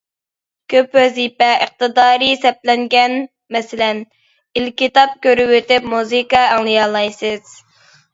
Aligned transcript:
كۆپ 0.73 0.95
ۋەزىپە 0.99 1.49
ئىقتىدارى 1.65 2.29
سەپلەنگەن، 2.45 3.13
مەسىلەن: 3.55 4.01
ئېلكىتاب 4.61 5.13
كۆرۈۋېتىپ 5.27 5.87
مۇزىكا 5.93 6.41
ئاڭلىيالايسىز. 6.55 7.53